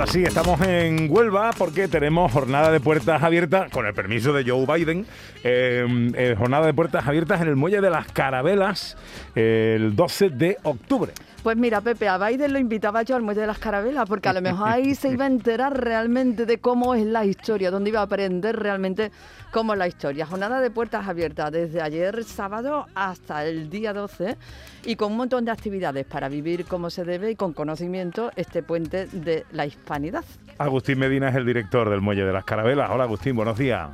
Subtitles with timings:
[0.00, 4.50] Ahora sí, estamos en Huelva porque tenemos jornada de puertas abiertas, con el permiso de
[4.50, 5.04] Joe Biden,
[5.44, 8.96] eh, eh, jornada de puertas abiertas en el Muelle de las Carabelas
[9.34, 11.12] el 12 de octubre.
[11.42, 14.34] Pues mira, Pepe, a Biden lo invitaba yo al Muelle de las Carabelas, porque a
[14.34, 18.00] lo mejor ahí se iba a enterar realmente de cómo es la historia, donde iba
[18.00, 19.10] a aprender realmente
[19.50, 20.26] cómo es la historia.
[20.26, 24.36] Jornada de puertas abiertas desde ayer sábado hasta el día 12
[24.84, 28.62] y con un montón de actividades para vivir como se debe y con conocimiento este
[28.62, 30.24] puente de la hispanidad.
[30.58, 32.90] Agustín Medina es el director del Muelle de las Carabelas.
[32.90, 33.90] Hola Agustín, buenos días.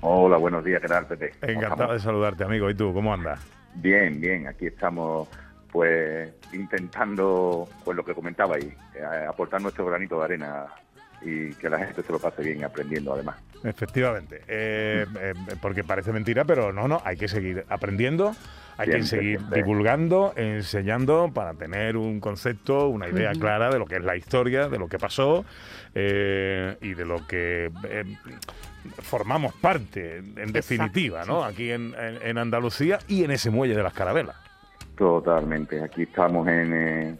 [0.00, 1.32] Hola, buenos días, ¿qué tal, Pepe?
[1.40, 2.68] Encantado de saludarte, amigo.
[2.68, 3.40] ¿Y tú, cómo andas?
[3.74, 5.28] Bien, bien, aquí estamos
[5.70, 10.66] pues intentando, pues lo que comentaba ahí, eh, aportar nuestro granito de arena
[11.22, 13.36] y que la gente se lo pase bien aprendiendo además.
[13.62, 18.34] Efectivamente, eh, eh, porque parece mentira, pero no, no, hay que seguir aprendiendo,
[18.78, 23.96] hay que seguir divulgando, enseñando para tener un concepto, una idea clara de lo que
[23.96, 25.44] es la historia, de lo que pasó
[25.94, 27.70] y de lo que
[29.02, 31.44] formamos parte, en definitiva, ¿no?
[31.44, 34.36] Aquí en, en Andalucía y en ese muelle de las carabelas.
[34.96, 35.82] Totalmente.
[35.82, 37.16] Aquí estamos en, eh,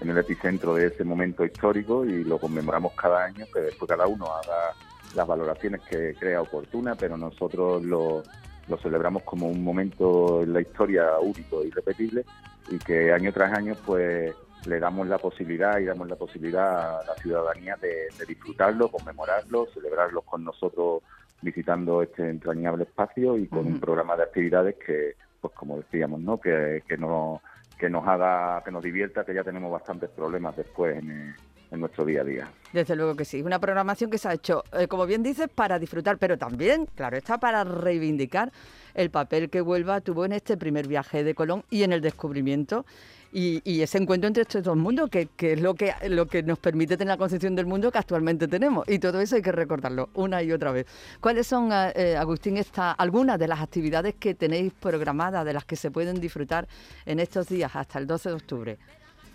[0.00, 4.06] en, el epicentro de ese momento histórico y lo conmemoramos cada año, que después cada
[4.06, 4.74] uno haga
[5.14, 8.24] las valoraciones que crea oportuna, pero nosotros lo,
[8.70, 12.24] lo celebramos como un momento en la historia único y irrepetible
[12.70, 14.32] y que año tras año pues
[14.66, 19.66] le damos la posibilidad y damos la posibilidad a la ciudadanía de, de disfrutarlo, conmemorarlo,
[19.74, 21.02] celebrarlo con nosotros
[21.42, 26.38] visitando este entrañable espacio y con un programa de actividades que pues como decíamos, ¿no?
[26.38, 27.40] Que, que, no,
[27.78, 31.34] que nos haga, que nos divierta, que ya tenemos bastantes problemas después en,
[31.78, 32.50] nuestro día a día.
[32.72, 35.78] Desde luego que sí, una programación que se ha hecho, eh, como bien dices, para
[35.78, 38.50] disfrutar, pero también, claro, está para reivindicar
[38.94, 42.84] el papel que Huelva tuvo en este primer viaje de Colón y en el descubrimiento
[43.32, 46.96] y, ese encuentro entre estos dos mundos, que, es lo que, lo que nos permite
[46.96, 48.88] tener la concepción del mundo que actualmente tenemos.
[48.88, 50.86] Y todo eso hay que recordarlo una y otra vez.
[51.20, 55.64] ¿Cuáles son, eh, eh, Agustín, esta, algunas de las actividades que tenéis programadas, de las
[55.64, 56.66] que se pueden disfrutar
[57.06, 58.78] en estos días hasta el 12 de octubre?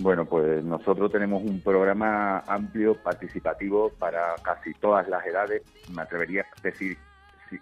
[0.00, 6.42] Bueno, pues nosotros tenemos un programa amplio, participativo para casi todas las edades, me atrevería
[6.42, 6.96] a decir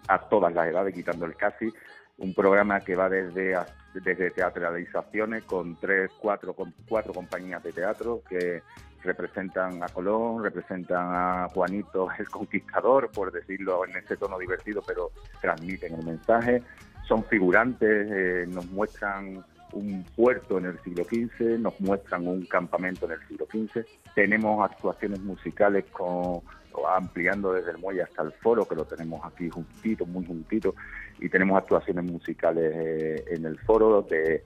[0.07, 1.73] a todas las edades, quitando el casi,
[2.19, 3.57] un programa que va desde,
[3.93, 6.55] desde teatralizaciones con tres, cuatro,
[6.87, 8.61] cuatro compañías de teatro que
[9.03, 15.11] representan a Colón, representan a Juanito el Conquistador, por decirlo en ese tono divertido, pero
[15.41, 16.61] transmiten el mensaje.
[17.07, 19.43] Son figurantes, eh, nos muestran
[19.73, 23.85] un puerto en el siglo XV, nos muestran un campamento en el siglo XV.
[24.15, 26.41] Tenemos actuaciones musicales con
[26.85, 30.75] ampliando desde el muelle hasta el foro, que lo tenemos aquí juntito, muy juntito,
[31.19, 34.43] y tenemos actuaciones musicales eh, en el foro de,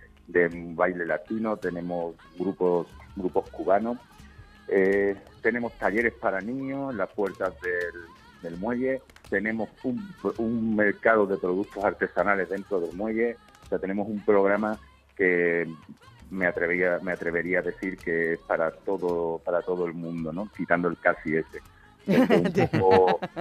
[0.76, 3.98] baile latino, tenemos grupos, grupos cubanos,
[4.70, 7.54] eh, tenemos talleres para niños en las puertas
[8.42, 14.24] del, muelle, tenemos un, mercado de productos artesanales dentro del muelle, o sea, tenemos un
[14.24, 14.80] programa
[15.22, 15.68] que
[16.32, 20.50] me atrevería, me atrevería a decir que es para todo, para todo el mundo, ¿no?
[20.58, 21.62] Quitando el casi ese.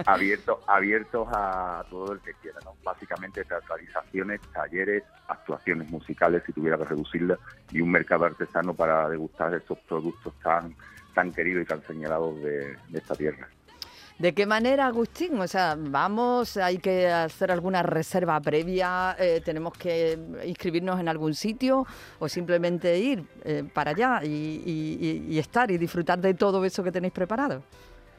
[0.05, 2.75] abiertos abiertos a todo el que quiera, ¿no?
[2.83, 7.39] Básicamente teatralizaciones, talleres, actuaciones musicales, si tuviera que reducirlas,
[7.71, 10.75] y un mercado artesano para degustar esos productos tan,
[11.15, 13.47] tan queridos y tan señalados de, esta tierra.
[14.21, 15.39] ¿De qué manera, Agustín?
[15.39, 20.15] O sea, vamos, hay que hacer alguna reserva previa, eh, tenemos que
[20.45, 21.87] inscribirnos en algún sitio
[22.19, 27.13] o simplemente ir eh, para allá y estar y disfrutar de todo eso que tenéis
[27.13, 27.63] preparado.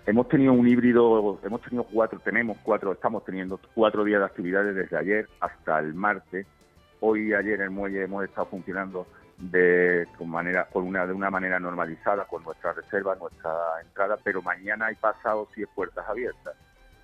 [0.05, 4.75] Hemos tenido un híbrido, hemos tenido cuatro, tenemos cuatro, estamos teniendo cuatro días de actividades
[4.75, 6.49] desde ayer hasta el martes.
[6.99, 9.07] Hoy y ayer en el muelle hemos estado funcionando
[9.50, 13.50] de manera, con una de una manera normalizada con nuestra reserva, nuestra
[13.82, 16.54] entrada, pero mañana y pasado sí es puertas abiertas.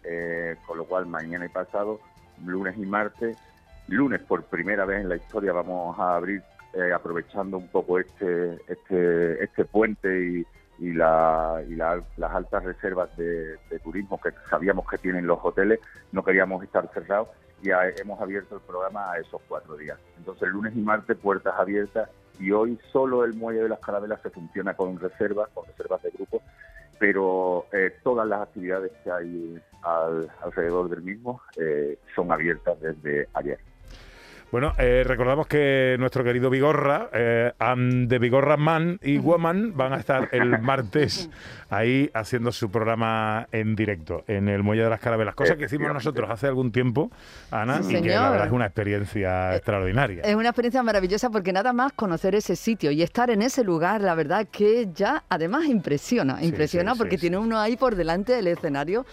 [0.04, 2.00] Eh, con lo cual mañana y pasado,
[2.46, 3.36] lunes y martes,
[3.88, 6.42] lunes por primera vez en la historia vamos a abrir
[6.74, 10.46] eh, aprovechando un poco este este este puente y
[10.78, 15.80] y, la, y las altas reservas de, turismo que sabíamos que tienen los hoteles,
[16.12, 17.28] no queríamos estar cerrados
[17.62, 19.98] y hemos abierto el programa a esos cuatro días.
[20.16, 22.08] Entonces, lunes y martes, puertas abiertas
[22.38, 26.10] y hoy solo el Muelle de las Carabelas se funciona con reservas, con reservas de
[26.10, 26.42] grupo,
[26.98, 29.60] pero eh, todas las actividades que hay
[30.42, 33.58] alrededor del mismo eh, son abiertas desde ayer.
[34.50, 39.92] Bueno, eh, recordamos que nuestro querido Vigorra, eh, and the Vigorra Man y Woman van
[39.92, 41.28] a estar el martes
[41.68, 45.92] ahí haciendo su programa en directo en el Muelle de las Carabelas, cosa que hicimos
[45.92, 47.10] nosotros hace algún tiempo,
[47.50, 50.22] Ana, Sí, y que la verdad es una experiencia extraordinaria.
[50.22, 54.00] Es una experiencia maravillosa porque nada más conocer ese sitio y estar en ese lugar,
[54.00, 57.42] la verdad que ya además impresiona, impresiona sí, porque sí, tiene sí.
[57.42, 59.04] uno ahí por delante del escenario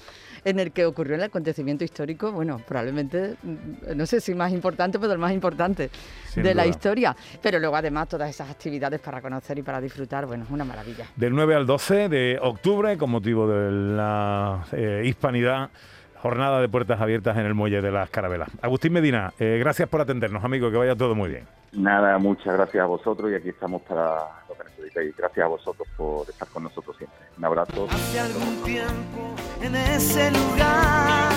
[0.45, 4.99] en el que ocurrió el acontecimiento histórico, bueno, probablemente, mm, no sé si más importante,
[4.99, 5.89] pero el más importante
[6.27, 6.69] Sin de la duda.
[6.71, 7.15] historia.
[7.41, 11.05] Pero luego además todas esas actividades para conocer y para disfrutar, bueno, es una maravilla.
[11.15, 15.69] Del 9 al 12 de octubre, con motivo de la eh, hispanidad,
[16.17, 18.49] jornada de puertas abiertas en el Muelle de las Carabelas.
[18.61, 21.45] Agustín Medina, eh, gracias por atendernos, amigo, que vaya todo muy bien.
[21.73, 24.15] Nada, muchas gracias a vosotros y aquí estamos para
[24.47, 25.15] lo que necesitéis.
[25.17, 27.19] Gracias a vosotros por estar con nosotros siempre.
[27.37, 27.87] Un abrazo.
[27.91, 31.31] Hace algún tiempo en ese lugar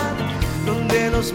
[0.64, 1.34] donde los